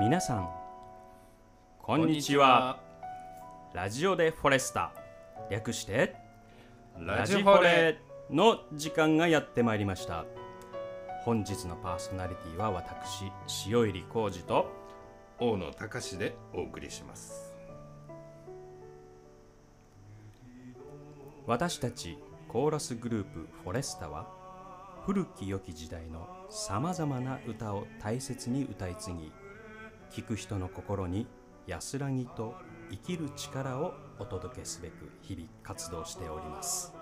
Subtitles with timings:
[0.00, 0.48] 皆さん
[1.82, 2.80] こんにちは。
[3.74, 4.94] ラジオでフォレスタ
[5.50, 6.14] 略して
[6.98, 8.00] ラジフォレ。
[8.30, 10.24] の時間がやってまいりました。
[11.26, 13.30] 本日のパーソナリティは私
[13.66, 14.70] 塩入浩二と
[15.38, 17.52] 大野隆でお送りします。
[21.46, 22.16] 私たち
[22.48, 24.26] コーラスグループフォレスタは
[25.04, 29.30] 古き良き時代のさまざまな歌を大切に歌い継ぎ
[30.10, 31.26] 聞く人の心に
[31.68, 32.56] 安らぎと
[32.90, 36.99] 生きる力をお届けすべく日々活動しております。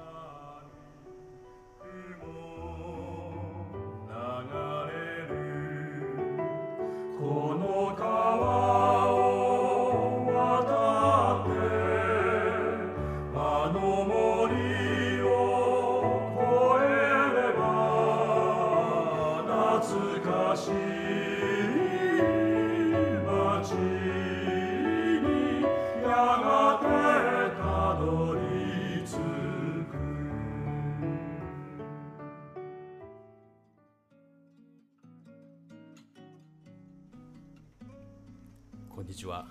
[39.19, 39.45] ちは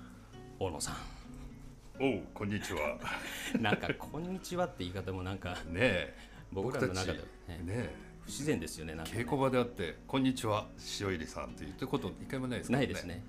[0.60, 0.96] 大野さ
[2.00, 2.98] おうこんにちは。
[3.60, 6.16] ん なんかこんにちはって言い方もなんかねえ。
[6.54, 7.96] 僕らの中ではねねえ。
[8.22, 9.04] 不自然ですよねね。
[9.04, 10.70] 稽古場であってこんにちは
[11.02, 13.22] 塩入さんって言ってること一回もないですからないですね。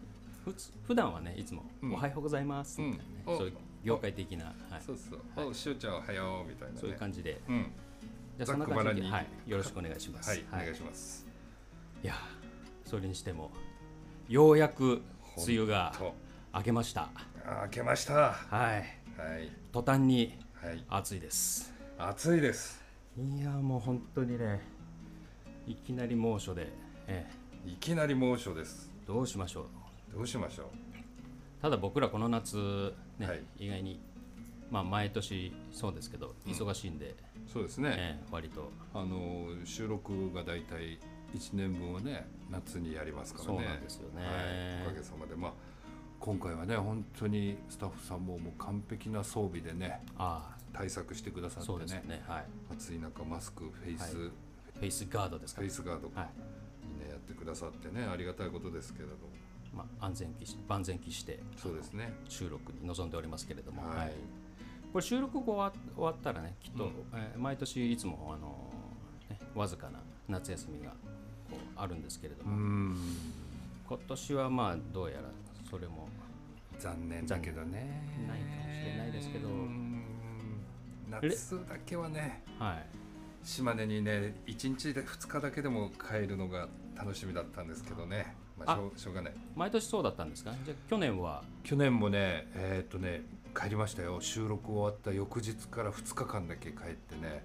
[0.45, 1.95] ふつ普段はねいつも、うん。
[1.95, 3.37] おはようございますみたいなね、うん。
[3.39, 5.21] そういう業界的な、はい、そうそう。
[5.39, 6.81] お塩ちゃんおはようみたいなね。
[6.81, 7.41] そういう感じで。
[7.49, 7.73] うん。
[8.37, 10.31] じゃあそんな感じで、はい、よろしくお願いします。
[10.31, 11.27] はいお願いします。
[12.05, 13.51] いやーそれにしても
[14.29, 15.03] ようやく
[15.37, 17.11] 梅雨がと明けました。
[17.45, 18.15] あ開けました。
[18.15, 20.85] ははい、い途端にはい。
[20.89, 21.73] 暑いです。
[21.99, 22.83] 暑いです。
[23.17, 24.61] いやーもう本当にね
[25.67, 26.73] いきなり猛暑で、
[27.07, 27.27] え
[27.67, 28.91] いきなり猛暑です。
[29.05, 29.67] え、どうしましょ
[30.13, 30.17] う。
[30.17, 30.71] どうしましょ
[31.61, 33.43] ただ僕らこの夏ね、はい。
[33.59, 34.01] 意外に
[34.71, 37.15] まあ毎年そうですけど忙しいんで、う
[37.53, 38.71] そうですね、ええ割と。
[38.95, 40.99] あの収録がだいたい
[41.35, 43.59] 1年分をね夏にやりますからね。
[43.59, 44.25] そうなんですよね。
[44.25, 44.31] は
[44.85, 45.37] い、おかげさまで。
[45.37, 45.53] まあ
[46.21, 52.23] 今回はね本当にスタッフさんももう完璧な装備でねあ対策してくださあってそうですよね。
[52.27, 52.45] はい。
[52.73, 54.13] 暑い中マスクフェイス、はい。
[54.13, 56.29] フェイスガードですかフェイスガード、はい。
[56.87, 59.19] みんなやってくださってねありがたいことですけれども。
[59.75, 62.13] まあ安全期し万全期してそうですね。
[62.29, 64.13] 収録に臨んでおりますけれども、はい。
[64.93, 66.91] これ収録後終わ終わったらねきっと、うん。
[67.15, 68.71] えー毎年いつもあの、
[69.31, 70.93] ね、わずかな夏休みが
[71.77, 72.97] あるんですけれどうも、ん。
[73.89, 75.23] 今年はまあどうやら
[75.71, 76.09] それも。
[76.79, 78.05] 残念だけどね。
[78.29, 79.49] ないかもしれないですけど。
[79.49, 80.03] うん。
[81.11, 82.87] 夏だけはねはい。
[83.43, 89.33] 島根にね1日で2日だけでも帰るのが楽しみだったんですけどね、まあ、しょうしょうがない。
[89.57, 90.53] 毎年そうだったんですか？
[90.65, 91.43] じゃあ去年は？
[91.65, 93.23] 去年もねえーっとね
[93.59, 94.21] 帰りましたよ。
[94.21, 97.43] 収録終わった翌日から2日間だけ帰ってね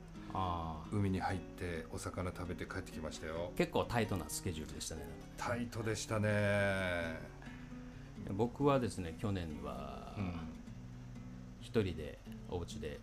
[0.91, 3.53] 海に入ってお魚食べて帰ってきましたよ。
[3.55, 5.01] 結構タイトなスケジュールでしたね。
[5.37, 7.32] タイトでしたね
[8.31, 10.33] 僕はですね去年はうん。
[11.61, 12.19] 一人で
[12.49, 12.99] お家で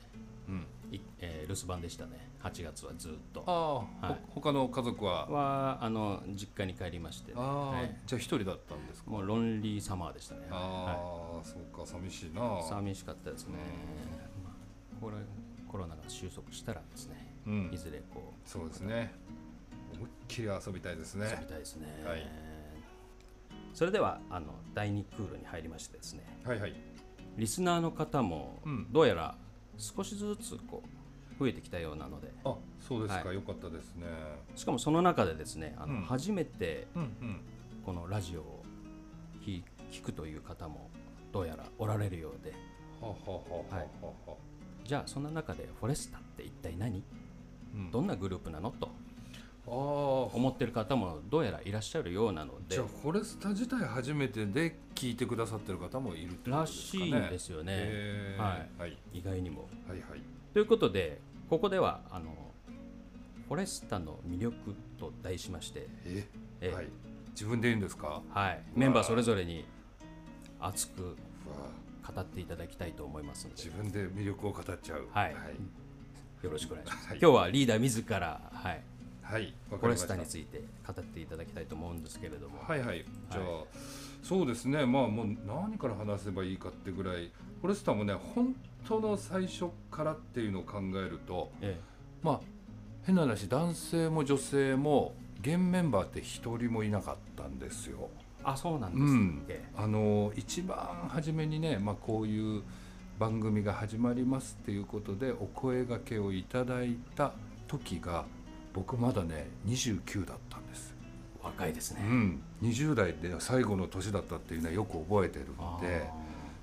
[0.48, 0.66] うん。
[0.92, 2.28] い、えー留守番でしたね。
[2.42, 3.44] 8月はずっと。
[3.46, 4.20] ああ、はい。
[4.34, 5.28] ほ他の家族は？
[5.28, 7.96] はあの実家に帰りましてね、ああ、はい。
[8.06, 9.10] じゃあ一人だったんですか？
[9.10, 10.42] もうロンリーサマーでしたね。
[10.50, 13.54] ああ、はそうか寂しいな、い、寂しかったですね。
[14.42, 14.54] まあ、
[15.00, 15.16] これ
[15.68, 17.70] コロナが収束したらですね、うん。
[17.72, 19.12] いずれこうそうですね。
[19.94, 21.26] 思いっきり遊びたいですね。
[21.30, 21.86] 遊びたいですね。
[22.04, 22.26] はい
[23.72, 26.74] それではあの第2クールに入りましてですね、はいはい。
[27.36, 28.86] リスナーの方もうん。
[28.92, 29.34] どうやら
[29.78, 33.34] 少しずつこう増えてきたようなので、あそうですか、はい。
[33.36, 34.06] よかったですね。
[34.56, 36.02] しかもその中でですね、あのうん。
[36.02, 37.40] 初めてうんうん。
[37.86, 38.62] このラジオを
[39.42, 40.90] 聞聞くという方も
[41.32, 42.52] どうやらおられるようで。
[43.00, 43.32] ははは
[43.70, 44.36] ははは、
[44.84, 47.02] じゃあそんな中でフォレスタって一体何？
[47.74, 47.90] うん。
[47.90, 48.70] どんなグループなの？
[48.72, 48.90] と
[49.72, 52.74] 思ってる方もどうやらいらっしゃるようなので。
[52.76, 57.04] じゃあフォレスタ自体初めてで聞いてくださってる方もいるってことらですかね。
[57.04, 58.42] しいんですよね、へー。
[58.42, 58.98] ははい。
[59.12, 59.68] 意外にも。
[59.88, 60.22] はいはい。
[60.52, 62.34] ということでここではあの
[63.48, 64.54] フォレスタの魅力
[64.98, 66.26] と題しまして、え？
[66.60, 66.88] えはい。
[67.30, 68.22] 自分で言うんですか？
[68.30, 69.64] はい、メンバーそれぞれに
[70.60, 71.16] 熱く
[72.06, 73.62] 語っていただきたいと思いますので。
[73.62, 75.06] 自分で魅力を語っちゃう。
[75.12, 75.34] はい。
[75.34, 75.40] は
[76.42, 77.08] い、よろしくお願いします。
[77.08, 77.18] はい。
[77.22, 78.82] 今日はリーダー自ら、はい、
[79.30, 83.04] はい、わフォレスタについて語っていただきたいと思うんですけれども、はいはい。
[83.30, 83.44] じゃあ、
[84.24, 84.84] そうですね。
[84.86, 87.30] まあもう何から話せばいいかってぐらい
[87.60, 88.56] フォレスタもね本
[88.88, 91.78] 当の最初からっていうのを考えるとえ
[92.22, 92.40] まあ
[93.04, 98.08] 変な話男性も女性も現メンバーって一人もいなかったんですよ。
[98.42, 99.42] あそうなんですうん。
[99.44, 100.78] っけ、あの一番
[101.08, 102.62] 初めにね、まあ、こういう
[103.18, 107.32] 番組が始まりますっていうことでお声がけをいただいた
[107.68, 108.24] 時が
[108.72, 110.94] 僕まだね29だったんです、
[111.42, 116.08] 若いですね、うん、20代で最後の年だったっていうのはよく覚えてるあんで。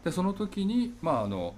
[0.05, 1.55] でその時に、まあ、あの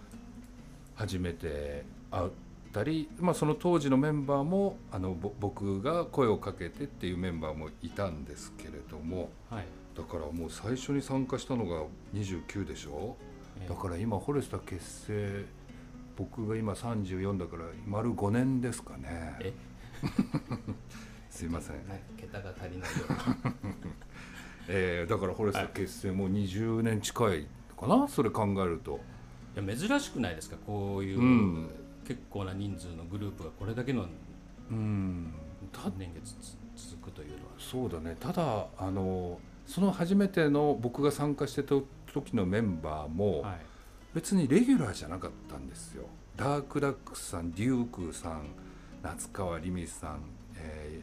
[0.96, 2.30] 初めて会っ
[2.74, 9.30] たり、まあ、その当時のメンバーもあのぼ僕が声をかけてっていうメンバーもいたんですけれども。
[9.52, 9.66] ーはい。
[9.96, 11.84] だからもう最初に参加したのが
[12.16, 13.16] 29でしょ？
[13.62, 15.46] えーだから今フォレスタ結成
[16.16, 19.36] 僕が今34だから丸5年ですかね。
[19.42, 19.54] え
[21.30, 21.76] すいません、
[22.18, 23.12] 桁が足りないよう
[23.48, 23.54] な。
[24.68, 27.48] えーだからフォレスタ結成もう20年近い
[27.80, 28.08] かな？
[28.08, 29.00] それ考えると。
[29.56, 30.58] いや珍しくないですか？
[30.66, 31.70] こういう、うん。
[32.06, 34.06] 結構な人数のグループがこれだけの
[34.70, 35.34] うん。
[35.98, 36.34] 年月
[36.76, 37.42] つ続くというのは。
[37.58, 38.16] そうだね。
[38.20, 41.76] ただあのその初めての僕が参加してた
[42.12, 43.60] 時のメンバーもはい。
[44.14, 46.06] 別にレギュラーじゃなかったんですよ。
[46.36, 48.48] ダークダックスさんデュークさん
[49.04, 50.20] 夏川りみさん、
[50.56, 51.02] え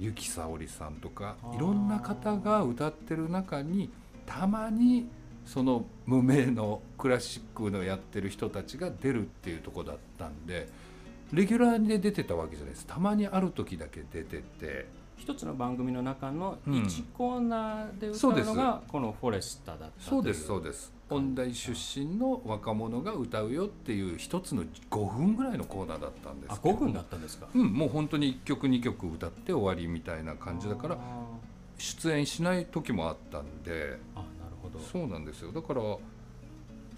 [0.00, 3.90] ー、ゆきさおりさんとかいろんな方が歌ってる中に
[4.26, 5.08] たまに
[5.46, 10.68] その無名のクラシックのやってる人たちが出るっていうとこだったんで
[11.32, 12.86] レギュラーで出てたわけじゃないです。
[12.86, 14.86] たまにある時だけ出てて。
[15.18, 26.74] 一つの番組の中のうん1コーナーで歌そうですうのがこの「フォレスタ」だったそうですそうすです音大出身の若者が歌うよっていう一つの5分ぐらいのコーナーだったんですあけど。
[26.74, 27.48] 5分だったんですか？
[27.54, 30.98] うんもう本当に1曲2曲歌って終わりみたいな感じだからあ
[31.78, 33.70] 出演しない時もあったんで。
[33.70, 33.74] ー
[34.14, 34.78] あなるほど。
[34.80, 35.52] そうなんですよ。
[35.52, 35.80] だから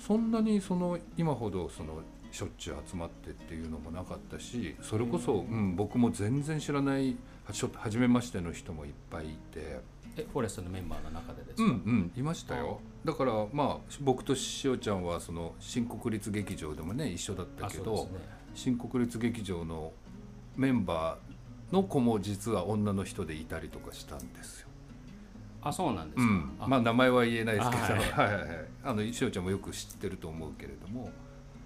[0.01, 9.81] そんなにその今ほどそのしょっちゅう集まってっていうのもなかったしそれこそ、うん、僕も全然知らないはしょ初めましての人もいっぱいいて。
[10.17, 12.81] えフォレスタのメンバーの中でですか、うんうんいましたよ。
[13.05, 18.09] だからまあ僕としおちゃんはその新国立劇場でもね一緒だったけど、ね。
[18.55, 19.93] 新国立劇場の
[20.57, 24.69] メンバーの子も実は女の人でいたりとかしたんですよ。
[25.63, 26.81] あそうなんですか、うん、あまあ。
[26.81, 27.99] 名前は言えないですけど、あはい。
[28.01, 28.67] はいはいはい。
[28.83, 31.11] あのしおちゃんもよく知ってると思うけれども、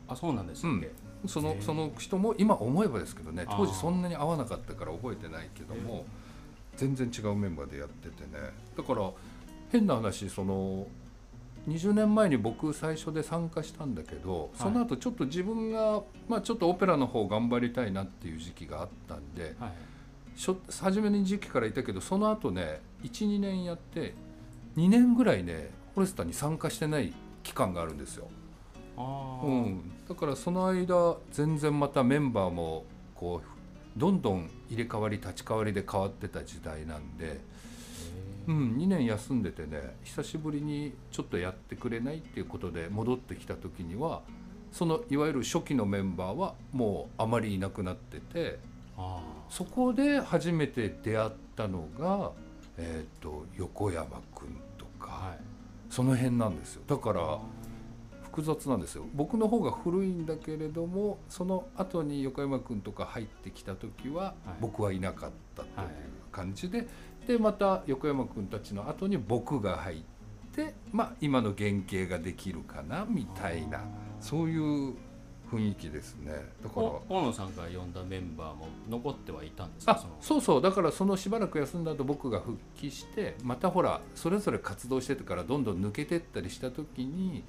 [0.09, 0.91] あそうなんですっけ、
[1.27, 6.05] そのその人も今思えばですけどね当時そんなに会わなかったから覚えてないけども
[6.77, 8.51] 全然違うメンバーでやっててね。
[8.77, 9.11] だから
[9.71, 10.87] 変な話その
[11.69, 19.73] 20年前に僕最初で参加したんだけどその後ちょっと自分が、まあ、ちょっとオペラの方頑張りたいなっていう時期があったんではい。
[20.37, 24.15] しょ初めに時期からいたけどその後ね12年やって
[24.77, 28.29] 2年ぐらいねフォレスタに参加してない期間があるんですよ。
[28.96, 37.41] うん、だからその間全然またメンバーもこうどんどん入れ替わり立ち替わりで変わってた時代なんで、へ
[38.49, 44.23] うん、2年休んでてね久しぶりにちょっとやってくれないっていうことで戻ってきた時には
[44.73, 48.58] そのいわゆる初期のメンバーはもうあまりいなくなってて
[48.96, 52.32] あそこで初めて出会ったのが、
[52.76, 55.38] えー、と横山君とか、ーはい。
[55.91, 56.82] その辺なんですよ。
[56.88, 57.38] だからあ
[58.34, 59.04] 複雑なんですよ。
[59.14, 64.34] 僕の方が古いんだけれどもその後に横山君とか入ってきた時ははい。
[64.60, 65.88] 僕はいなかったというはい
[66.32, 66.88] 感じで、
[67.28, 70.03] でまた横山君たちの後に僕が入っ
[70.53, 73.84] てまあ今の原型ができるかなみたいな
[74.20, 74.94] そういう
[75.53, 76.32] 雰囲気ですね。
[76.64, 80.05] だからお大野さんが呼んだメンバーも残ってはいたんですか？
[80.20, 80.62] そうそう。
[80.62, 87.44] だからそのしばらく休んだ後僕が復帰してまたほらそれぞれ活動しててからどんどん抜けてったりした時に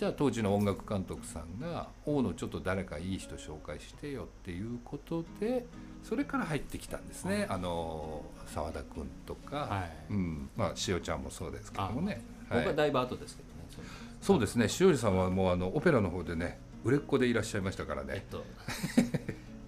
[0.00, 5.66] じゃあ当時の音楽監督さんが「大野ちょっと誰かいい人紹介してよ」っていうことで
[6.02, 7.46] それから入ってきたんですね。
[7.50, 10.12] あの澤田君とか、はい。
[10.14, 10.48] うん。
[10.56, 12.24] まあしおちゃんもそうですけどもね。
[12.48, 13.90] 僕はだいぶ後ですけどね、
[14.22, 14.70] そうですね。
[14.70, 18.14] しおりさんはもうあのオペラの方でね売れっ子でいらっしゃいましたからね。
[18.14, 18.42] えっと。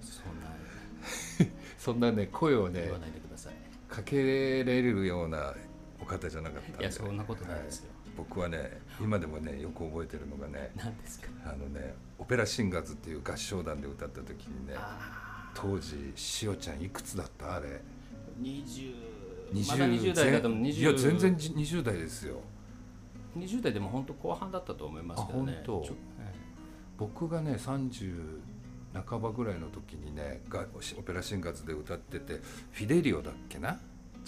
[0.00, 0.48] そんな
[1.76, 3.54] そんなね声をね言わないでください。
[3.86, 5.54] かけれるような
[6.00, 11.28] お方じゃなかったいやそんなことないですよ、僕はね今でもねよく覚えてるのがね何ですか？
[11.44, 17.54] あのねオペラシンガーズっていう合唱団で歌った時にねあ当時しおちゃんいくつだった？
[17.56, 17.80] あれ。
[18.40, 18.92] ー
[19.52, 22.40] 20まだ20代だと20いや全然じ20代ですよ。
[23.36, 25.52] 20代でも本当後半だったと思いますけどね。
[25.62, 25.94] あ本当？
[26.98, 28.38] 僕がね30
[29.08, 30.66] 半ばぐらいの時にねが
[30.98, 32.40] オペラシンガーズで歌ってて
[32.72, 33.78] フィデリオだっけな？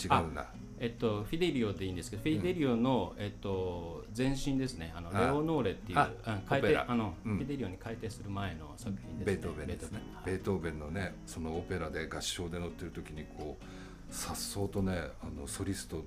[0.03, 0.47] 違うな。
[0.81, 7.37] えっと、フィデリオでいいんですけど、フィデリオの、えっと、前身ですね、あのあレオノーレっていう、ああの、うん。
[7.39, 9.27] フィデリオに改定する前の作品ですね。
[9.27, 10.75] ベートーベンですねベートーベン。
[10.79, 16.05] のねそのオペラで合唱で乗ってる時にこうさっそうとねあのソリスト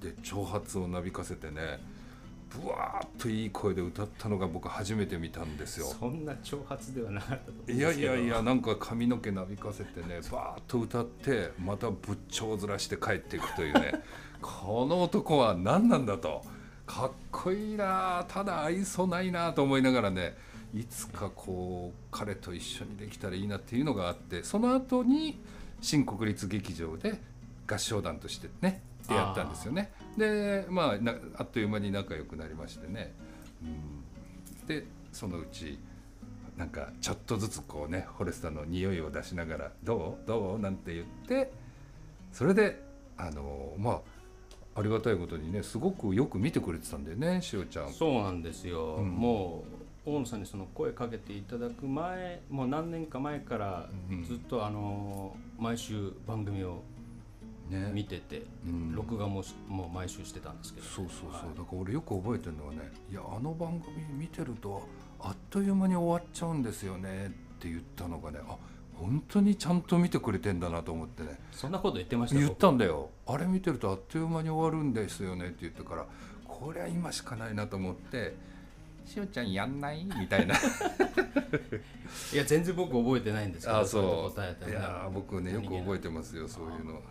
[0.00, 1.80] で長髪をなびかせてね
[2.50, 5.86] ぶわーっといい声で歌ったのが僕初めて見たんですよ。
[5.86, 14.02] そんな挑発ではなかったと思うんいやですけどいやいやなんか髪の毛なびかせてねバーッと歌ってまたぶっちょうずらして帰っていくというね
[14.42, 16.42] この男は何なんだと
[16.86, 20.36] かっこいいなただ愛想ないなと思いながらね
[20.74, 25.40] いつかこう彼と一緒にできたらいいなっていうのがあってその後に
[25.80, 27.20] 新国立劇場で
[27.66, 29.92] 合唱団としてね出会ったんですよね。
[30.20, 33.12] でまあなあっという間に仲良くなりましてね。
[33.62, 35.78] うん、でそのうち
[36.56, 40.28] なんかちょっとずつこうねフォレスタの匂いを出しながら「どう？
[40.28, 41.50] どう?」なんて言って
[42.32, 42.82] それで
[43.16, 44.02] あのま
[44.74, 47.92] あありがたいことにねすごくよく見てくれてたんだよねしおちゃん。
[47.92, 56.82] そうなんですよ、うんもう大野さんにその声かけていただく前もう何年か前からうんずっとあの毎週番組を
[57.70, 57.90] ね。
[57.92, 58.94] 見てて、うん。
[58.94, 60.86] 録画もしもう毎週してたんですけど。
[60.86, 61.56] そうそうそう。
[61.56, 64.82] だから俺よく覚えてるのはね「いやあの番組見てると
[65.20, 68.56] あっという間に終わっちゃうんですよね」って言ったのがねあ
[68.94, 73.10] 本当にちゃんと見てくれてんだなと思ってねそんなこと言ってました言ったんだよ。
[73.26, 76.06] あれ見てるとあっという間に終わるんですよねって言ってから
[76.46, 78.34] これは今しかないなと思って
[79.06, 80.54] 「しおちゃんやんない?」みたいな。
[82.32, 84.34] いや全然僕覚えてないんですけどあそう。
[84.34, 86.94] 答えたいやー僕ねよく覚えてますよそういうの。
[86.94, 87.02] はい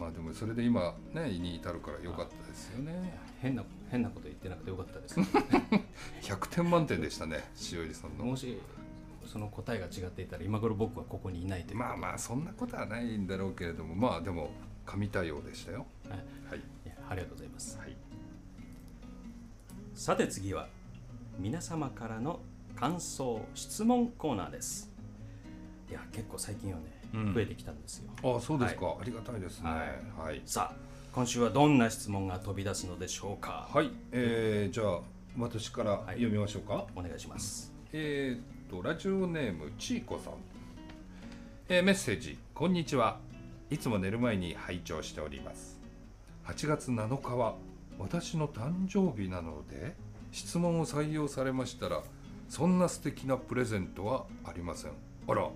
[0.00, 2.90] まあでもそれで今ねに至るから良かったですよね。
[3.38, 5.20] ー変な変なこと言ってなくてよかったです、
[6.22, 8.24] 100点満点でしたね塩入さんの。
[8.24, 8.58] もし
[9.26, 14.50] その答えが違っていたら今頃僕はここにいないというまあまあそんなことはないんだろうけれどもまあでも
[14.86, 15.86] 神対応でしたよ。
[16.08, 16.18] はい。
[16.48, 16.60] はい。
[17.10, 17.78] ありがとうございます。
[17.78, 17.96] はい。
[19.94, 20.68] さて次は
[21.38, 22.40] 皆様からの
[22.74, 24.90] 感想質問コーナーです
[25.90, 28.10] いや結構最近はね、うん増えてきたんですよ。
[28.22, 29.70] ああそうですか、ありがたいですね。
[29.70, 30.28] はい。
[30.28, 30.42] はい。
[30.44, 30.76] さあ
[31.12, 33.68] 今週はどんな質問が飛び出すのでしょうか？
[33.72, 35.00] はい、えー、じゃあ
[35.38, 36.14] 私からはい。
[36.14, 37.72] 読みましょうか、お願いします。
[37.92, 40.34] えー、とラジオネームちいこさん、
[41.68, 42.38] えーメッセージ。
[42.54, 43.18] こんにちは。
[43.70, 45.78] いつも寝る前に拝聴しております。
[46.46, 47.54] 8月7日は
[47.98, 49.94] 私の誕生日なので
[50.32, 52.02] 質問を採用されましたら
[52.48, 54.92] そんな素敵なプレゼントはありません。
[55.28, 55.48] あら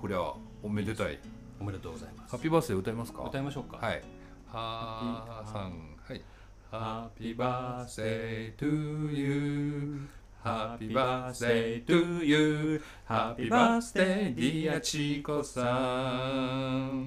[0.00, 1.18] こりゃおめでたい。
[1.60, 2.30] おめでとうございます。
[2.32, 3.22] ハッピーバースデー歌いますか？
[3.24, 3.78] 歌いましょうか。
[3.78, 4.02] はい。
[4.46, 5.96] はーさん。
[6.06, 6.22] はい。
[6.70, 10.08] ハッピーバースデー to you.
[10.44, 12.80] Happy birthday to you.
[13.08, 17.04] Happy birthday dear ちこさん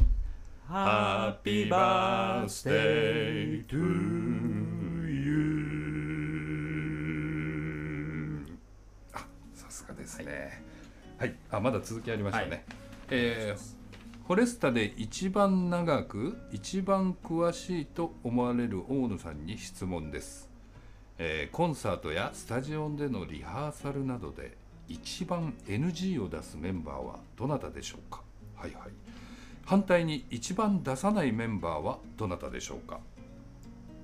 [0.69, 3.77] Happy birthday to
[5.07, 5.47] you.
[9.13, 10.61] あさすがですね。
[11.17, 12.63] はい、あまだ続きありましたね、はい
[13.13, 13.81] えー
[14.27, 20.49] フォレスタで一番長く一番詳しいと思われる大野さんに質問です、
[21.17, 24.55] えーコンサートやスタジオでのリハーサルなどで
[24.87, 28.21] 一番 NG を出すメンバーはどなたでしょうか？
[28.55, 28.89] はいはい。
[29.65, 33.01] 反対に一番出さないメンバーはどなたでしょうか？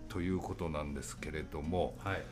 [0.09, 2.23] ということなんですけれどもはい。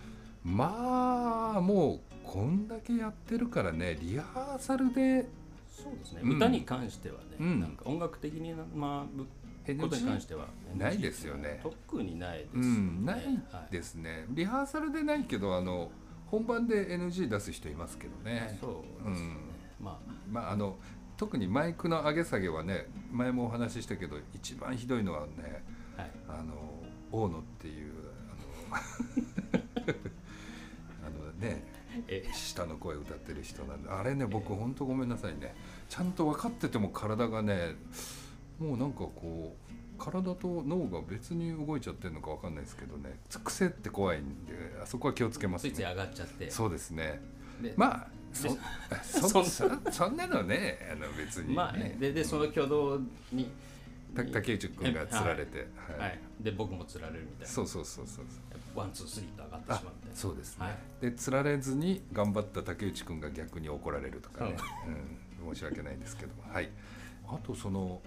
[0.43, 5.25] まあもうこんだけやってるからねリハーサルで
[5.75, 6.35] そうですね、うん。
[6.37, 7.59] 歌に関してはね、うん。
[7.59, 11.59] なんか音楽的にまあことに関してはないですよね。
[11.61, 15.91] 特にないです、うねんないはいですね、リハーサルでないけどあの
[16.27, 18.57] 本番で NG 出す人いますけどね。
[18.61, 19.35] そうですね、
[19.81, 20.11] まあ。
[20.29, 20.77] まああの
[21.17, 25.63] 特にマイクの上げ下げはね前もお話ししたけど一番ひどいのはね
[25.97, 26.11] はい。
[26.27, 26.53] あの
[27.11, 27.93] 大野っていう
[28.31, 29.24] あの
[32.33, 33.89] 下の声歌ってる人なんで。
[33.89, 35.55] あれね僕ほんとごめんなさいね。
[35.89, 37.75] ちゃんと分かってても体がね
[38.59, 43.19] もうなんかこう体と脳が別に動いちゃってるのか分かんないですけどね。
[43.43, 45.71] 癖って怖いんであそこは気をつけますね。
[45.71, 46.49] ついつい上がっちゃって。
[46.49, 47.21] そうですね。
[47.61, 48.55] でまあそで
[49.03, 51.55] そそんそそんなのねあの別に、ね。
[51.55, 51.95] まあね。
[51.99, 52.99] ででその挙動
[53.31, 53.49] にた
[54.23, 55.65] 竹内君が釣られて、は
[55.97, 56.09] い、はい。
[56.09, 57.45] はいで僕も釣られるみたいな。
[57.47, 58.25] そうそうそうそう
[58.75, 60.77] ワンツースリーと上がってあしまうみたいなそうですね、はい。
[61.01, 64.55] で釣られずに頑張った竹内君が逆に怒られるとかね。
[64.57, 64.65] そ
[65.43, 66.35] う、うん、申し訳ないですけど。
[66.35, 66.69] もはい。
[67.27, 68.01] あとその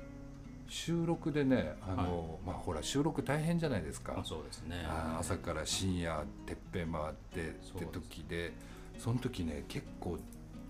[0.68, 4.12] 収録でねあの、まあほら収録大変じゃないですか。
[4.12, 4.86] まあ、そうですね。
[5.18, 8.52] 朝から深夜てっぺん回ってって時で
[8.98, 10.18] その時ね結構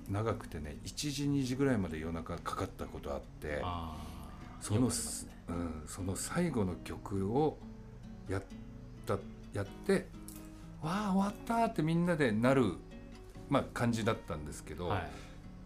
[0.09, 3.61] 長くてね1時2時ぐらいまで夜中かかったことあって。
[3.63, 4.18] ああ
[4.61, 4.95] そのね
[5.49, 7.57] うん、その最後の曲を
[8.29, 8.43] やっ
[9.07, 9.17] た
[9.55, 10.07] やって
[10.83, 12.75] わあ終わったってみんなでなる、
[13.49, 15.09] まあ、感じだったんですけど、はい。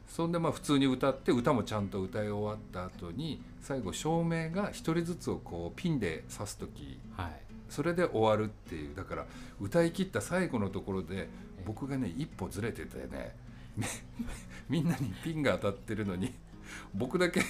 [0.06, 7.52] そんでまあ普通に歌って歌もちゃんと歌い終わった後に最後照明が一人ずつをこうピンで刺す時はい。
[7.68, 9.26] それで終わるっていうだから
[9.58, 11.28] 歌い切った最後のところで
[11.64, 13.34] 僕がね一歩ずれててね
[13.76, 13.86] み
[14.68, 16.34] みんなにピンが当たってるのに
[16.94, 17.40] 僕だけ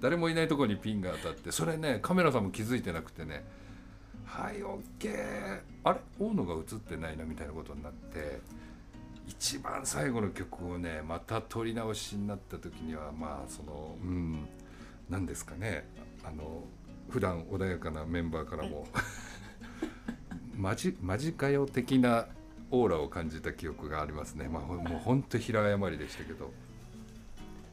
[0.00, 3.44] 誰もいないところにピンが当たってそれねカメラさんも気づいてなくてね
[4.24, 5.60] 「はいオッケー。
[5.84, 6.00] あれ？
[6.18, 8.40] 大野が映ってないな」みたいなことになって
[9.26, 14.46] 一番最後の曲をねまた撮り直しになった時にはまあそのうん
[15.08, 15.88] 何ですかね。
[16.24, 16.64] あの
[17.08, 18.86] 普段穏やかなメンバーからも
[20.54, 22.26] マジマジかよ的な
[22.70, 24.48] オーラを感じた記憶がありますね。
[24.48, 26.52] まあ、ほもう本当平謝りでしたけど。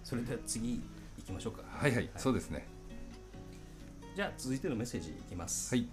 [0.03, 0.75] それでは次。
[0.75, 0.81] 行
[1.25, 2.67] きましょうかはいはい、そうですね。
[4.15, 5.87] じゃあ続いてのメッセージいきます、はい。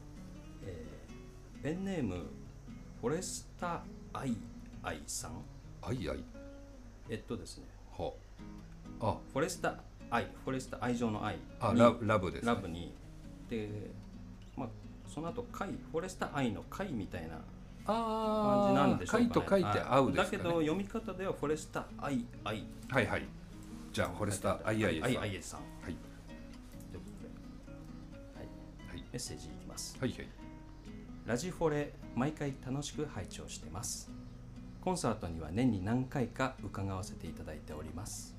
[0.65, 2.17] えーペンネーム
[3.01, 4.37] フォレスタアイ
[4.83, 5.31] アイさん
[5.81, 6.25] あいあい。
[7.09, 7.65] えっとですね
[7.97, 8.13] は
[9.01, 9.17] あ。
[9.33, 9.77] フォレスタ
[10.11, 12.49] 愛フォレスタ愛情の愛あ、にラブラブです、ね。
[12.49, 12.93] ラブに
[13.49, 13.69] で
[14.57, 14.69] まあ
[15.09, 17.39] その後貝フォレスタ愛の貝みたいな
[17.87, 20.31] あ感じなんでしょうか、ね、貝と書いて合うですか、ね。
[20.31, 23.25] だけど読み方ではフォレスタ愛愛はいはい。
[23.93, 24.85] じゃあ、フォレスター、あい。
[24.87, 25.05] あいさん。
[25.05, 25.61] 愛はい愛さん。
[25.61, 25.97] はい。
[26.91, 27.29] ということで、
[28.35, 28.49] はい、
[28.89, 29.05] はい。
[29.13, 29.99] メッセージいきます。
[30.01, 30.15] はい。
[31.27, 34.11] ラジフォレ毎回楽しく拝聴してます。
[34.81, 38.35] コンサートには年に何回か伺わせていただいております。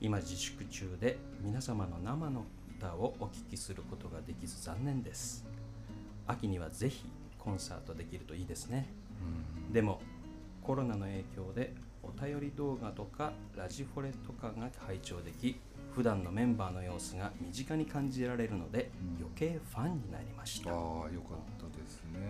[0.00, 2.44] 今自粛中で皆様の生の
[2.78, 5.44] 歌をお聴きすることができず残念です。
[6.28, 7.04] 秋にはぜひ
[7.36, 8.86] コンサートできるといいですね。
[9.72, 10.00] でも
[10.62, 15.60] コロナの影響でお便り動画とかラジフォレとかが拝聴でき
[15.94, 20.70] 普段のメンバーの様子が身近に感じられるので余計ファンになりました。
[20.70, 22.20] ああ、よかったですね。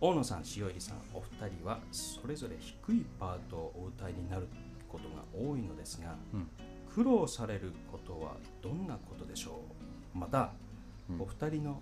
[0.00, 4.46] 大野さん、塩入さん、お二人はそれぞれ低いパートをお歌いになる
[4.88, 6.48] ことが多いのですが、うん。
[6.94, 9.60] 苦労されることはどんなことでしょ
[10.14, 10.18] う？
[10.18, 10.52] また、
[11.08, 11.20] うん。
[11.20, 11.80] お二人の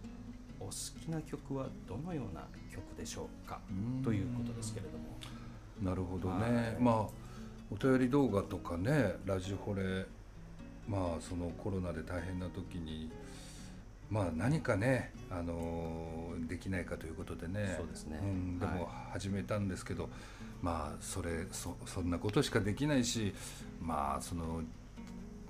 [0.61, 3.61] お好きな曲はどのような曲でしょうか？
[3.71, 4.05] うん。
[4.05, 5.05] ということですけれども。
[5.83, 6.77] なるほどはね。
[6.79, 7.07] いまあ、
[7.71, 10.07] お便り動画とかね、ラジフォレ。
[10.89, 13.11] まあ、そのコロナで大変な時に。
[14.09, 17.75] まあ、何かね、あのーできないかということでね。
[17.77, 20.09] そうですねん、でもは始めたんですけど。
[20.63, 23.35] まあ、それ、そ、そんなことしかできないし。
[23.81, 24.63] まあ、その。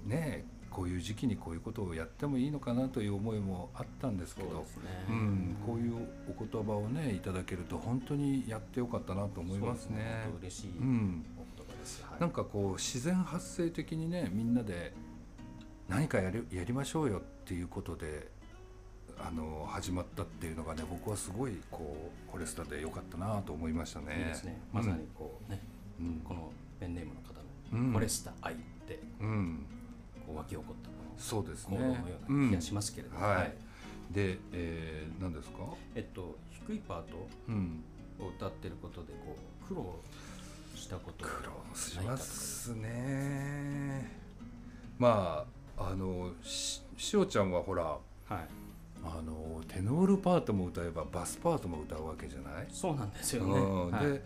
[0.04, 0.44] ね、
[0.76, 4.48] こういう時期にこういうことをやってもいいのかなという思いもあったんですけど。
[4.58, 4.64] ね。
[5.08, 9.86] うん、こういうお言葉をねいただけると本当にやってよかったなと思いますね。
[9.86, 11.24] すね嬉しいおうん。
[12.10, 14.92] はいなんかこう自然発生的にねみんなで
[15.88, 18.28] 何かやりやりましょうよっていうことで
[19.18, 24.18] あの始まったっていうのがね僕はすごいこうフォレスタでよかったなと思いましたね。
[24.18, 24.60] いいですね。
[24.72, 25.62] まさにこうね、
[26.00, 27.40] うんこのペンネームの方
[27.72, 29.64] うんのフォレスタ愛ってうん、
[30.26, 31.76] こう湧き起こったこのそうですね。
[31.76, 33.52] 行動のような気がしますけれども、うんはい
[34.10, 35.58] で、えー、何ですか？
[35.94, 36.36] えっと
[36.68, 37.82] 低いパートうん、
[38.20, 39.96] を歌ってることでこう苦労
[40.74, 44.10] したこと苦労しますね
[44.98, 45.44] ま
[45.76, 48.00] ああのししおちゃんはほらはい
[49.04, 54.22] あのテノールパートも歌えばバスパートも歌うわけじゃない、そうなんですよね、うんはいで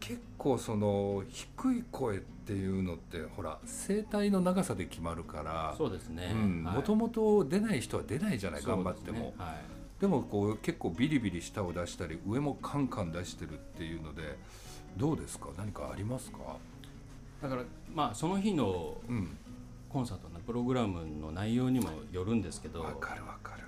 [0.00, 6.32] 結構その低い声っていうのってほら声帯の長さで決まるからそうですね。
[6.34, 9.18] もともと出ない人は出ないじゃない、頑張っても。
[9.18, 10.00] ねはい。
[10.00, 14.36] でもこう結構ビリビリ舌を出したり上もカンカン出してるっていうので
[14.96, 15.48] どうですか？
[15.56, 16.38] 何かありますか？
[17.42, 17.62] だから
[17.94, 19.36] まあその日のうん。
[19.88, 23.62] コンサートのプログラムの内容にもよるんですけどわかるわかる。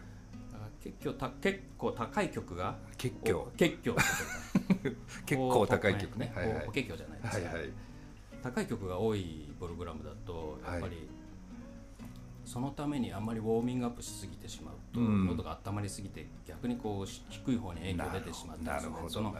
[0.83, 3.95] 結構た結構高い曲が結局お結構
[5.25, 6.33] 結構高い曲ね。
[6.35, 6.67] はいはい。
[6.67, 7.71] お結構じゃないですか、はいはい
[8.51, 11.07] 高い曲が多いプログラムだとやっぱり、はい
[12.47, 15.27] そのためにあんまりウォーミングアップしすぎてしまうと、うん。
[15.27, 19.35] 喉が温まりすぎて逆にこうし低い方に影響出てしまったりするその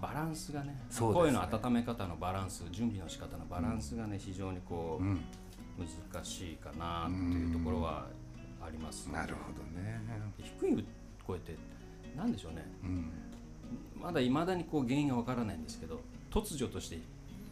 [0.00, 0.76] バランスがねね。
[0.96, 5.20] 声の温め方のバランス準備の仕方のバランスがね、非常にこう、うん。
[6.12, 8.06] 難しいかなっていうところは
[8.64, 10.00] あります、なるほどね。
[10.38, 10.86] 低い
[11.26, 11.56] 声って
[12.16, 12.64] 何でしょうね。
[12.84, 13.10] うん。
[14.00, 16.98] まだいまだにこう原因がわからないんですけど突如として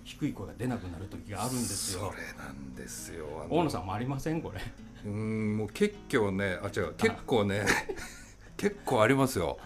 [0.04, 2.12] 低い声が出なくなる時があるんですよ。
[2.12, 3.46] それなんですよ。
[3.48, 4.42] 大野さんもありません？
[4.42, 4.60] これ。
[5.04, 7.64] うんもう結構ねあ違う結構ね
[8.56, 9.58] 結構ありますよ。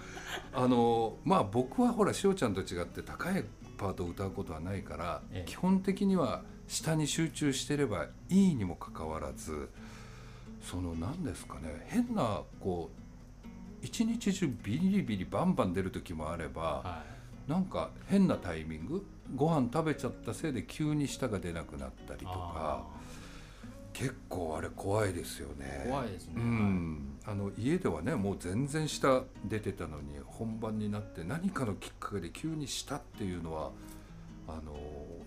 [0.54, 3.44] あのまあ僕はほらしおちゃんと違って高い
[3.76, 5.50] パートを歌うことはないから、ええ。
[5.50, 9.68] 基本的には下に集中してればいいにもかかわらず
[10.62, 12.90] その何ですかね変なこ
[13.42, 13.46] う
[13.82, 17.04] 一日中ビリビリバンバン出る時もあれば、は
[17.46, 22.84] なんか変なタイミングご飯食べちゃったせいで急に舌が出なくなったりいとか。
[23.92, 25.86] 結構あれ怖いですよね。
[25.88, 26.34] 怖いですね。
[26.36, 33.70] うん、あの家ではねもう全然下出てたのに本番になって何かのきっかけで急に下っていうのは
[34.48, 34.74] あの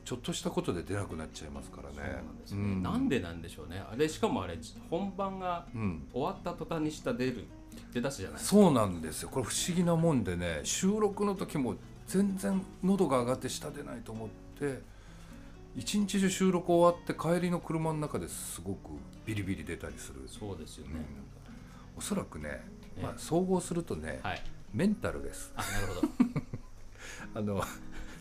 [0.05, 1.95] ちょっとしたことで出なくなっちゃいますからね。
[1.95, 3.81] そうなんですね、なんでなんでしょうね。
[3.91, 4.55] あれしかもあれ
[4.91, 6.07] 本番がうん。
[6.13, 7.45] 終わった途端に下出る
[7.91, 8.55] 出だすじゃないですか。
[8.55, 9.29] そうなんですよ。
[9.29, 11.73] これ不思議なもんでね収録の時も
[12.09, 14.81] 全然喉が上がって下出ないと思って
[15.75, 18.89] 一日中収録終わって帰りの車の中ですごく
[19.25, 20.27] ビリビリ出たりする。
[20.27, 21.05] そうですよね、
[21.95, 23.03] おそらくね、ええ。
[23.03, 24.41] まあ、総合するとね、はい。
[24.73, 25.53] メンタルです。
[25.55, 26.07] あなるほど。
[27.39, 27.61] あの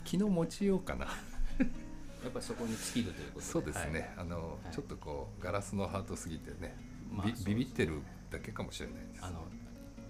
[0.04, 1.06] 昨日持ちようかな。
[1.06, 3.52] やっぱりそこに尽きるということで。
[3.52, 4.12] そうですね、はい。
[4.18, 4.74] あの、はい。
[4.74, 6.76] ちょっとこうガラスのハートすぎてね、
[7.10, 9.24] びまあビビってるだけかもしれないです。
[9.24, 9.46] あの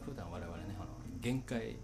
[0.04, 0.88] 普段我々ねあの
[1.20, 1.76] 限界うん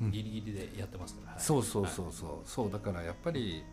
[0.00, 1.40] ギリギリでやってますから、はい。
[1.40, 3.64] そうそうそうそう、そうだからやっぱり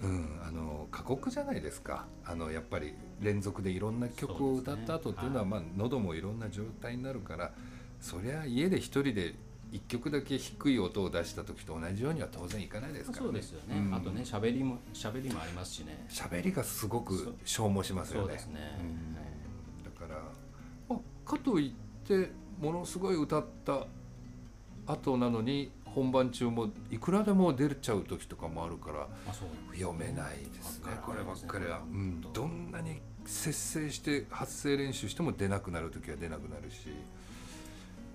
[0.00, 2.06] うんあの過酷じゃないですか。
[2.24, 7.52] あのやっぱり連続でいろんな曲を歌った後っていうのはそうまあ喉もいろんな状態になるから
[8.00, 9.34] そりゃ家で一人で
[9.72, 13.26] 一曲だけ低い音を出した時と同じようには当然いかないですからね。
[13.26, 13.94] そうですよね、うん。
[13.94, 16.06] あとね喋りも喋りもありますしね。
[16.08, 18.26] 喋りがすごく消耗しますよね。
[18.26, 19.14] そうですね、うん。
[19.84, 20.22] だから、
[20.88, 22.30] まあ、かといって
[22.60, 23.86] ものすごい歌った
[24.88, 29.08] 後なのに本番中もいくらでも出ちゃう時とかもあるから
[29.74, 30.92] 読めないですね。
[30.92, 36.88] わこればっかりは、うん、どんなに節制して発声練習しても出なくなる時は出なくなるし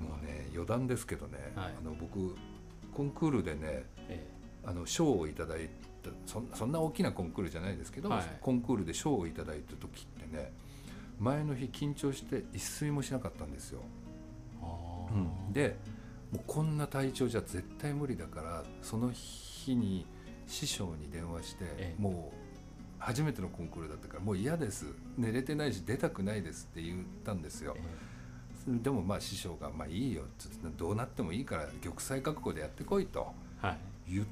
[0.02, 1.74] もうね余談ですけどね、はい。
[1.80, 2.36] あの僕
[2.94, 4.28] コンクールでねえ
[4.66, 5.70] あの賞をいただい
[6.02, 8.24] たそんそんな大きなコンクールじゃないですけど、はい。
[8.42, 10.52] コンクールで賞をいただいた時ってね
[11.20, 13.82] 前の日緊張して一睡もしなかったんですよ。
[14.62, 15.54] えあー。
[15.54, 15.76] で
[16.34, 20.04] もうこんな体調じゃ絶対無理だからその日に
[20.48, 22.02] 師匠に電話して、ええ。
[22.02, 22.38] もう
[22.98, 24.88] 初めてのコンクールだったからもう嫌です。
[25.16, 27.76] 寝れてないし出たくないですって言ったんですよ。
[27.78, 27.84] え。
[28.82, 33.32] でもまあ師匠が「まあいいよ」って言ってどうなってもいいから玉砕覚悟でやってこいと。
[33.62, 33.78] えはい。
[34.08, 34.26] 言っ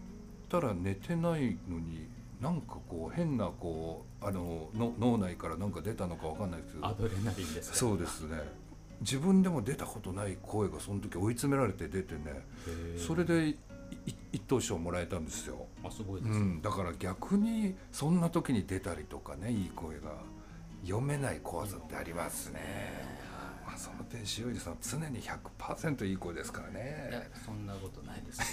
[0.50, 2.08] たら寝てないのに
[2.42, 6.88] なんかこう変なこうあのの脳内からなんか出たのかわかんないですけど。
[6.88, 8.38] アドレナリンですかそうですね
[9.02, 12.46] 自分でも出たことない声がその時追い詰められて出てね
[12.98, 13.56] それで
[14.32, 20.14] 一等賞もらえたんですよ、あすごいうです、ん、だから逆にそんな時に出たりとかねいい声が
[20.84, 22.60] 読めない怖さってありますね、
[23.66, 27.30] まあ、その点塩入さんは常に100%いい声ですからね。
[27.46, 28.46] そんなことないですよ。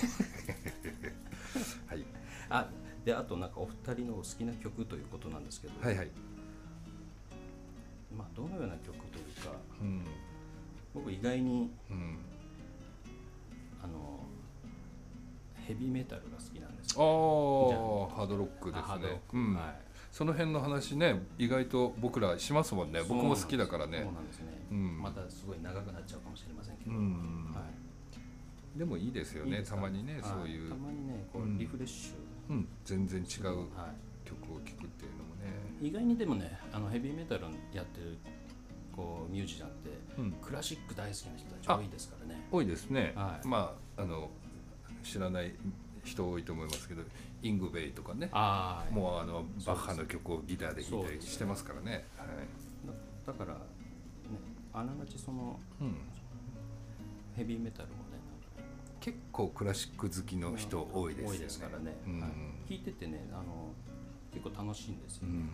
[1.87, 2.04] はい。
[2.50, 2.68] あ
[3.04, 6.11] であとなんかお二人のお好きな曲ということなんですけど、はいはい、
[8.16, 9.52] まあどのような曲というか。
[9.80, 10.04] うん
[10.98, 12.18] 僕意外にうん。
[13.82, 14.20] あの
[15.66, 19.37] ヘビーメタルが好きなんですああよハードロックですね、ク。
[19.37, 19.54] うん。
[19.54, 19.74] はい。
[20.11, 23.00] その辺の話ね意外と僕らしますもんね。
[23.08, 23.98] 僕も好きだからね。
[23.98, 25.02] そうなんですね、うん。
[25.02, 27.61] またすごい長くなっちゃうかもしれませんけうど、ん、は
[28.76, 28.78] い。
[28.78, 30.22] でもいいですよねたまにねはい。
[30.22, 30.70] そういう。
[30.70, 38.18] た、まにねこうリフレッシュ、うん、全然違う曲をはい聴くっていうのもね、意外にでもねあのヘビーメタルやってる
[38.98, 42.48] こうミュージシャンってうん、クラシック大好きな人たち多いですからね。
[42.50, 43.46] 多いですね、はい。
[43.46, 44.28] まああの
[45.04, 45.54] 知らない
[46.02, 47.02] 人多いと思いますけど
[47.40, 48.28] イングベイとかね。
[48.32, 52.04] ああもうあのすバッハの曲をギターで弾いたりしてますからね。
[52.16, 52.28] はい。
[53.26, 53.61] だだからね
[54.72, 55.94] あながちそのうん、
[57.37, 58.18] ヘビーメタルもね
[58.98, 61.37] 結構クラシック好きの人多いですよね。
[61.37, 62.20] 多いですからね、うん。
[62.20, 62.30] はい。
[62.68, 63.72] 聞いててねあの
[64.32, 65.34] 結構楽しいんですよ、ね。
[65.34, 65.50] うん。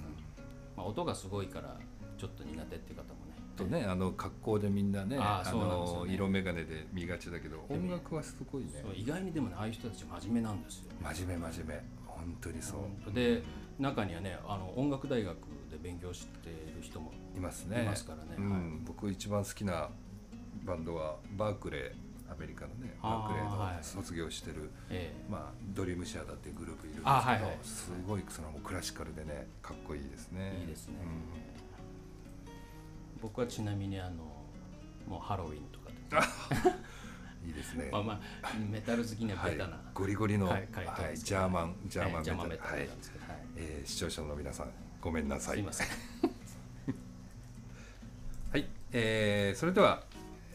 [0.77, 1.77] まあ、音がすごいから
[2.17, 3.24] ちょっと苦手っていう方もね
[3.57, 6.15] とねあの格好でみんなねあのね。
[6.15, 8.71] 色眼鏡で見がちだけど音楽はすごいね。
[8.95, 10.85] 意外にでもねああいう人たち真面目なんですよ。
[11.03, 11.83] 真面目真面目。
[12.07, 13.13] 本当にそう。
[13.13, 13.43] で
[13.79, 15.37] 中にはねあの音楽大学
[15.71, 17.83] で勉強している人もいますね。
[17.83, 18.49] いますからね。
[18.85, 19.89] 僕一番好きな
[20.65, 25.31] バンドはバークレーアメリカのねバークレーはいの卒業してる、ええ。
[25.31, 27.11] まあ、ドリームシアターっていうグループいるんですけど、
[27.63, 30.57] すごいそのもうクラシカルでねかっこいいですね。
[30.61, 30.95] いいですね。
[31.03, 31.64] うん
[33.25, 34.17] 僕はちなみにあの
[35.09, 35.89] もうハロウィンとか
[37.41, 37.89] でいいですね。
[37.91, 38.21] まあまあ
[38.71, 40.85] メタル好きにははいベタな、ゴリゴリの、ははいい書い
[41.17, 42.51] ジャーマンジャーマンメメタル。
[42.51, 43.37] はいタルなんですけど、はい。
[43.57, 45.57] えー視聴者の皆さんごめんなさい。
[45.57, 45.87] すいません。
[48.53, 50.03] はい、えーそれでは、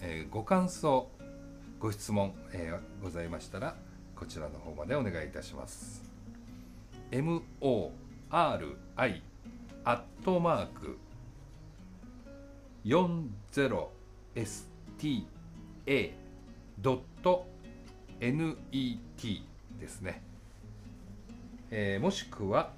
[0.02, 1.10] えーご感想
[1.80, 3.76] ご質問、えーございましたら
[4.16, 6.04] こちらの方までお願いいたします。
[7.10, 7.92] MORI
[8.32, 8.60] ア
[9.92, 11.00] ットマーク
[12.86, 13.90] 40STA
[16.80, 17.46] ドット
[18.22, 19.44] NET
[19.80, 20.22] ですね、
[21.72, 22.72] えーもしくは、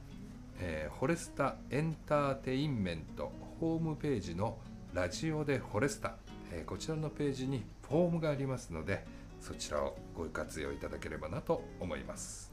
[0.60, 4.58] えーフォレスタエンターテインメントホームページの
[4.94, 6.18] 「ラジオでフォレスタ」
[6.52, 9.06] えーこちらのページにフォームがありますので
[9.40, 12.52] そちらをご活用いただければなと思います。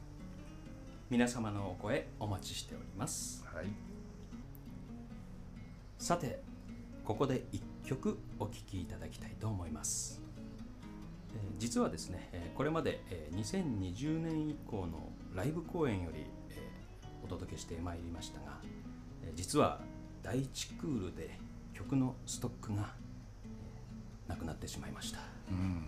[1.11, 3.43] 皆様のお声お待ちしております。
[3.47, 3.67] はい、
[5.99, 6.43] さて
[7.09, 10.21] ここで1曲お聴きいただきたいと思います、
[11.35, 18.59] えー実はですねえーこれまでえー2020年以降のライブ公演よりえーお届けしてまいりましたが
[19.25, 19.81] えー実は
[20.23, 21.39] 第1クールで
[21.73, 22.91] 曲のストックが
[23.43, 25.21] えーなくなってしまいました。
[25.51, 25.83] うん。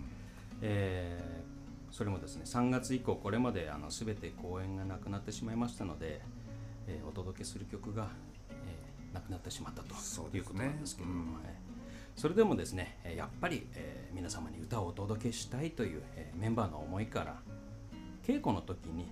[0.62, 6.22] えーそれもですね3月以降これまであの全て公演がなくなってしまいましたので、
[6.86, 8.08] えーお届けする曲が、
[9.10, 9.94] えーなくなってしまったと
[10.36, 11.42] いうことなんですけれども、うんはい
[12.16, 17.36] それでもですねえーやっぱり、えー皆様に歌をお届けしたいという、えーメンバーの思いから
[18.26, 19.06] 稽古の時に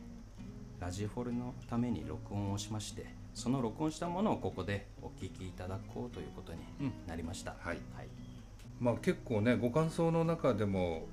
[0.81, 6.59] ラジフォルのために録音をしましてその録音したものをここでお聴きいただこうということに
[7.07, 7.79] なりました、はい。
[7.97, 8.09] はい。
[8.81, 11.07] まあ結構ねご感想の中でも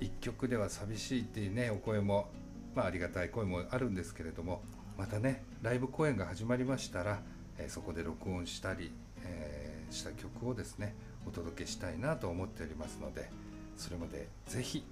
[0.00, 2.28] 一曲では寂しいっていうねお声も
[2.74, 4.62] まあありがたい声もあるんですけれども
[4.96, 7.20] またねライブ公演が始まりましたら、
[7.58, 8.90] えそこで録音したり、
[9.24, 10.94] えーした曲をですね
[11.26, 13.30] お届けしたいなと思っておりますので
[13.74, 14.84] それまで是非、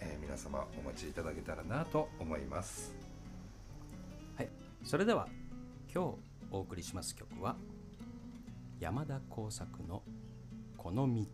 [0.00, 2.94] えー皆様お待ちいただけたらなと思います。
[4.36, 4.48] はい、
[4.84, 5.26] それでは
[5.94, 6.16] 今日
[6.50, 7.56] お送りします曲は
[8.78, 10.02] 山田耕作の
[10.76, 11.24] 「この道」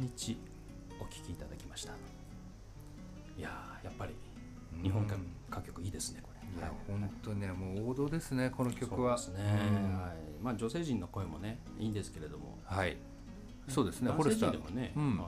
[0.00, 0.34] この道
[0.98, 1.92] お聴きいただきました。
[3.36, 4.14] いやーやっぱり
[4.82, 5.06] 日本
[5.50, 6.48] 歌曲いいですねこれ。
[6.58, 6.76] いやはい。
[6.88, 9.18] 本当ねもう王道ですねこの曲は。
[9.18, 10.00] そうですね、うん。
[10.00, 10.12] はい。
[10.42, 12.58] まあ、女性陣の声もねいいんですけれども。
[12.64, 12.96] はい。
[13.68, 14.52] そうですね男性フォレスター。
[14.52, 15.18] 陣でもね、うん。
[15.18, 15.24] は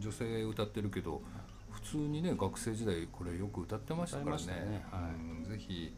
[0.00, 0.02] い。
[0.02, 1.22] 女性歌ってるけど
[1.70, 4.44] 普通にね学生時代これよく歌ってましたからね。
[4.46, 5.02] ねはい。
[5.20, 5.44] うん。
[5.44, 5.94] ぜひ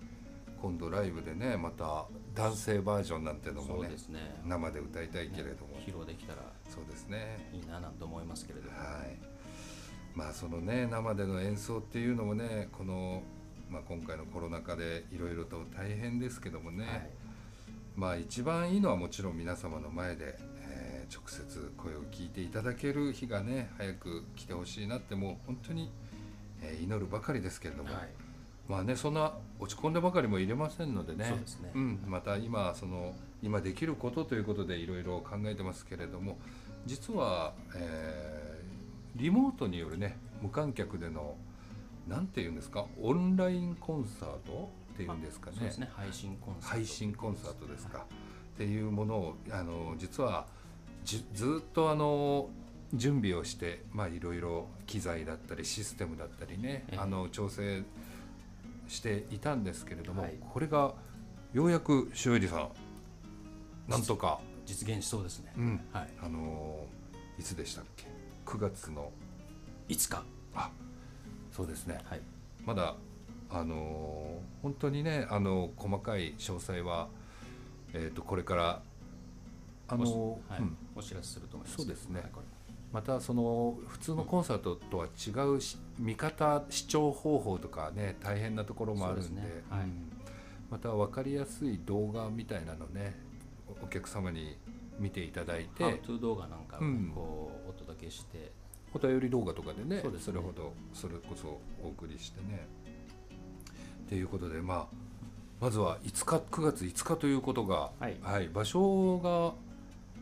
[0.60, 2.06] 今度ライブでねまた
[2.38, 3.96] 男性バージョンなんてのもねね。
[4.46, 7.50] 生で歌いたいけれども、披露できたらそうですね。
[7.52, 8.78] いいななんて思いますけれども。
[8.78, 9.18] はい。
[10.14, 13.24] まあそのね生での演奏っていうのもねこの、
[13.68, 17.10] まあ、今回のコロナ禍でいろいろと大変ですけどもね、はい。
[17.96, 25.90] まあ一番いいのはもちろん皆様の前で、えー直接声を聞いていただける日がね早く来てほしいなってもう本当に、
[26.62, 28.27] えー祈るばかりですけれども、はい
[28.68, 31.24] まあねそんな落ち込んでばかりも入れませんのでね。
[31.26, 31.34] そ
[31.74, 36.38] うん、また今その今できることということでいろいろ考えてますけれども
[36.86, 38.48] 実は、えー
[39.18, 41.34] リモートによるね無観客での
[42.06, 45.56] なんていうんですかオンラインコンサートっていうんですかね。
[45.92, 46.76] 配信コンサート。
[46.76, 48.06] 配信コンサートですか、
[48.54, 50.46] っていうものをあの実は
[51.04, 52.48] じずっとあの
[52.94, 56.98] 準備をしてまあいろいろ機材だったりシステムだったりね、ええ。
[56.98, 57.82] あの調整
[58.88, 60.34] していたんですけれども、はい。
[60.52, 60.94] これが
[61.52, 62.68] ようやく塩入さん
[63.88, 66.08] なんとか、実現しそうですね、うん、はい。
[66.20, 66.84] あの
[67.38, 68.06] いつでしたっけ
[68.44, 69.12] ？9月の。
[69.88, 70.22] いつか
[70.54, 70.70] あ
[71.50, 71.98] そうですね。
[72.04, 72.20] はい。
[72.66, 72.96] まだ
[73.50, 77.08] あのー本当にねあの細かい詳細は、
[77.94, 78.82] えー、とこれから
[79.86, 80.60] あのおはい。
[80.60, 80.76] うん。
[80.96, 82.20] お知らせすると思いますそうですね。
[82.20, 82.30] はい
[82.92, 89.62] またその普通のコンサートとは違うし見方視聴方法とかね大変なところもあるんでね。
[89.68, 89.80] はい。
[89.82, 90.10] うん。
[90.70, 93.14] また分かりやすい動画みたいなのね
[93.82, 94.56] おお客様に
[94.98, 96.80] 見ていただいハウてトゥー動画なんかを
[97.14, 98.52] こうお届けして。
[98.94, 100.02] お便り動画とかでねね。
[100.02, 102.66] れほどそれこそお送りしてね。
[104.08, 104.86] ということで、まあ、
[105.60, 108.08] まずは5日9月5日ということが、は
[108.40, 109.52] い場所が、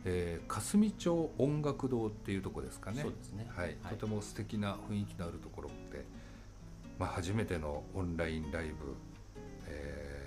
[0.08, 3.02] えー霞町音楽堂っていうとこですかね。
[3.02, 3.46] そうですね。
[3.54, 3.76] はい。
[3.90, 6.04] とても素敵な雰囲気のあるところで、
[6.98, 8.94] まあ、初めてのオンラインライブ、
[9.66, 10.20] え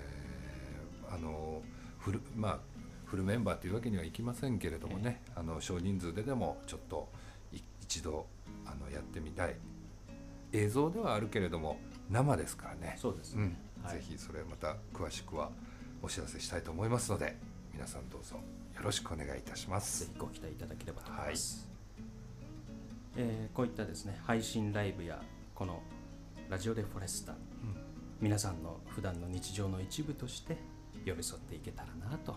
[1.10, 1.62] ーあの
[1.98, 2.58] フルまあ
[3.06, 7.08] フルメンバーというわけにはいきませんけれどもね、あの少人数ででもちょっと
[7.52, 8.26] い一度
[8.64, 9.56] あのやってみたい。
[10.52, 11.78] 映像ではあるけれども
[12.10, 12.96] 生ですからね。
[12.98, 13.56] そうですね。
[13.80, 13.96] うん、はい。
[13.96, 15.50] ぜひそれまた詳しくは
[16.02, 17.36] お知らせしたいと思いますので
[17.72, 18.36] 皆さんどうぞ。
[18.36, 18.40] よ
[18.82, 20.06] ろしくお願いいたします。
[20.06, 21.68] ぜひご期待いただければと思います、
[23.16, 25.20] えーこういったですね配信ライブや
[25.54, 25.82] この
[26.48, 27.34] ラジオでフォレスタ、
[28.20, 30.56] 皆さんの普段の日常の一部として
[31.04, 32.34] 寄り添っていけたらなと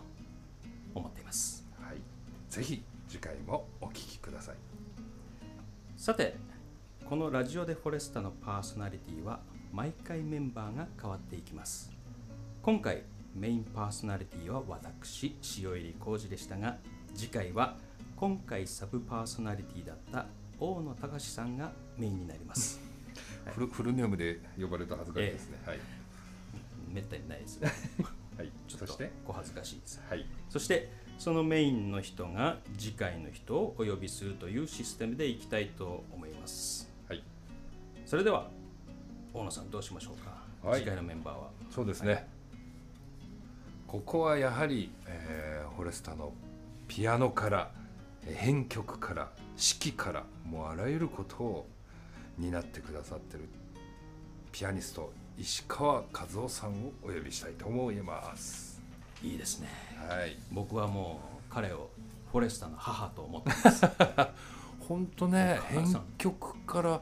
[0.94, 1.66] 思っています。
[1.82, 1.98] はい、
[2.50, 4.56] ぜひ次回もお聞きください。
[5.98, 6.36] さて
[7.06, 9.40] このラジオでフォレスタのパーソナリティは
[9.72, 11.92] 毎回メンバーが変わっていきます。
[12.62, 13.04] 今回
[13.36, 16.78] メインパーソナリティは私塩入浩二でしたが
[17.16, 17.78] 次回は
[18.16, 20.26] 今回サブパーソナリティだった
[20.60, 22.80] 大野隆さんがメインになります。
[23.54, 25.58] フルフルネームで呼ばれると恥ずかしいですね、
[26.88, 27.74] めったにないですはい、
[28.38, 29.12] はい、ちょっとそして？
[29.26, 30.02] 小恥ずかしいです。
[30.08, 30.26] はい。
[30.50, 36.90] そしてそのメインの人が次回の人をお呼びするというシステムでいきたいと思います。
[37.08, 37.24] はい。
[38.06, 38.50] それでは
[39.34, 40.80] 大野さんどうしましょうか、はい。
[40.80, 41.52] 次回のメンバーは。
[41.70, 42.28] そうですね、
[43.94, 46.34] ここはやはり、えーフォレスタの
[46.88, 47.70] ピアノから
[48.26, 51.68] えー編曲から指揮からもうあらゆることを
[52.40, 53.48] 担ってくださってる
[54.52, 56.04] ピアニスト石川和
[56.36, 58.82] 夫さんをお呼びしたいと思います。
[59.22, 59.68] いいですね。
[60.10, 60.38] はい。
[60.52, 61.20] 僕はも
[61.52, 61.92] う彼を
[62.32, 63.86] フォレスタの母と思ってます。
[64.90, 65.86] 本当ね編
[66.18, 67.00] 曲から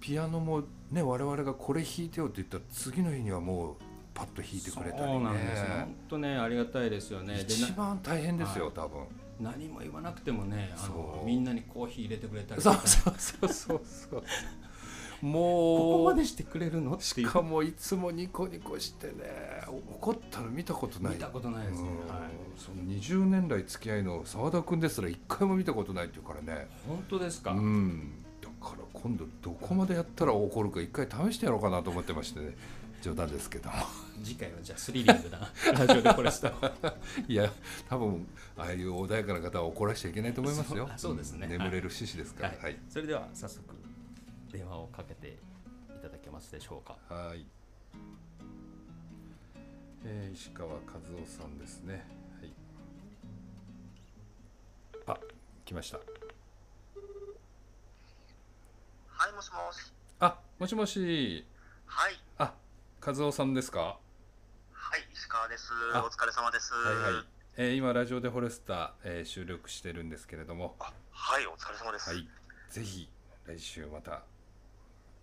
[0.00, 0.62] ピアノも
[0.92, 3.89] ね我々がこれ弾いてよって言ったら次の日にはもう
[4.20, 5.08] パッと弾いてくれたりね。
[5.08, 5.66] そうなんですよ。
[5.66, 7.36] 本当ねありがたいですよね。
[7.36, 8.74] で一な番大変ですよ、はい。
[8.74, 9.04] 多分。
[9.40, 14.24] 何も言わなくてもねあのみんなにコーヒー入れてくれたりそうそうそうそうそう。
[15.22, 19.12] もうここまでしてくれるのしかもいつもニコニコしてね
[19.66, 21.14] 怒ったの見たことない。
[21.14, 21.88] 見たことないですね。
[21.88, 22.08] うん。
[22.08, 22.28] はい。
[22.58, 26.68] その20年来付き合いの澤田君ですら一回も見たことないっていうからね。
[26.86, 28.12] 本当ですか、うん。
[28.42, 32.54] だから今度どこまでやったら怒るか一回試してやろうかなと思ってましてね
[33.00, 33.76] 冗談ですけども
[34.22, 36.52] 次回はじゃあスリリングなラジオでフォレスタを
[37.26, 37.50] いや
[37.88, 38.26] 多分
[38.56, 43.64] ああいう穏やかな方は怒らしちゃいけないと思いますよそうそうですねん眠れる獅子ですからはいはいそれでは早速
[44.52, 45.32] 電話をかけてい
[46.02, 47.44] ただけますでしょうかはい。
[50.04, 50.80] えー、石川和夫
[51.26, 52.04] さんですね。
[52.40, 52.52] はい。
[55.06, 55.18] あ、
[55.64, 55.98] 来ました。
[55.98, 56.04] は
[59.28, 59.92] い、もしもし。
[60.20, 61.44] あ、もしもし。
[61.84, 62.54] はい、あ、
[63.02, 63.98] 和夫さんですか？
[64.72, 65.72] はい、石川です。
[65.94, 66.74] あお疲れ様です。
[66.74, 67.24] はいはい。
[67.56, 72.10] えー、今ラジオでフォレスター、えー、収録してるんですけれども、あ、はい、お疲れ様です。
[72.10, 72.28] はい。
[72.68, 73.08] ぜひ
[73.46, 74.22] 来週また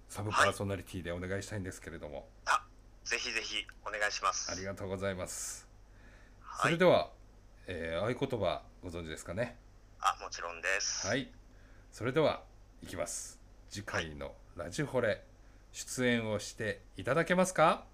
[0.10, 2.28] サブパーソナリティでお願いしたいんですけれども。
[2.46, 2.64] あ、
[3.06, 4.52] ぜひぜひお願いします。
[4.52, 5.68] ありがとうございます。
[6.42, 7.12] はいそれでは、
[7.68, 9.56] えー合言葉ご存知ですかね？
[10.00, 11.06] あ、もちろんです。
[11.06, 11.32] はい。
[11.92, 12.42] それでは
[12.82, 13.40] いきます。
[13.70, 15.24] 次回のラジフォレ
[15.78, 17.86] 出演をしていただけますか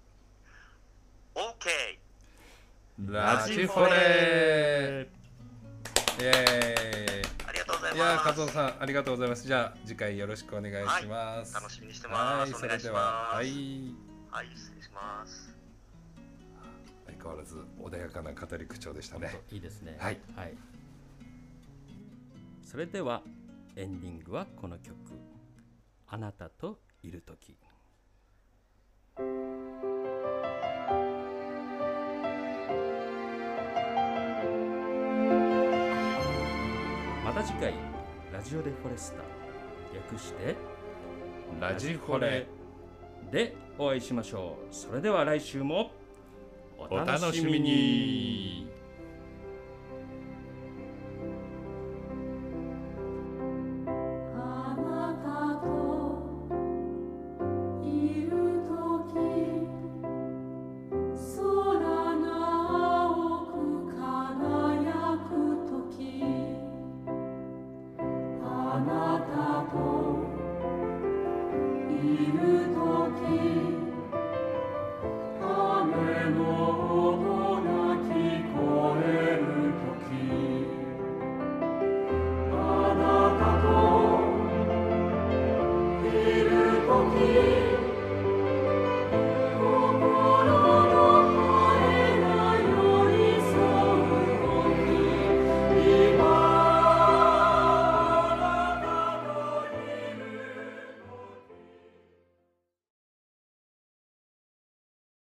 [1.34, 1.42] ？OK。
[3.12, 5.06] ラジフォレ。
[6.18, 7.94] イエありがとうござーイ。
[7.94, 8.40] いいやー、ます。
[8.40, 9.46] 和夫さん、ありがとうございます。
[9.46, 11.52] じゃあ、次回よろしくお願いします。
[11.52, 13.48] 楽しみにしてますはい、それでは、ますはい。
[14.30, 15.54] はい、失礼します。
[17.04, 19.42] 相変わらず穏やかな語り口調でしたね。
[19.50, 20.18] いいですねはい、
[22.62, 23.20] それでは
[23.76, 24.96] エンディングはこの曲
[26.08, 27.58] 「あなたといる時」
[37.24, 37.72] また次回
[38.30, 39.22] ラジオでフォレスタ
[39.94, 40.54] 略して
[41.58, 42.46] ラジフォレ。
[43.32, 45.90] でお会いしましょうそれでは来週も
[46.78, 48.63] おお楽しみに。